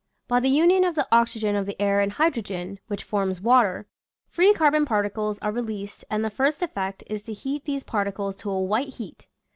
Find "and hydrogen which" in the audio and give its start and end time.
1.99-3.03